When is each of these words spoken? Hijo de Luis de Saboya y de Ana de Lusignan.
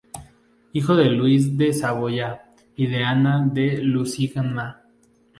Hijo 0.73 0.95
de 0.95 1.11
Luis 1.11 1.59
de 1.59 1.73
Saboya 1.73 2.51
y 2.75 2.87
de 2.87 3.03
Ana 3.03 3.45
de 3.45 3.83
Lusignan. 3.83 4.81